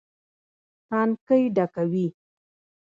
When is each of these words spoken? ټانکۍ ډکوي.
ټانکۍ 0.87 1.43
ډکوي. 1.55 2.07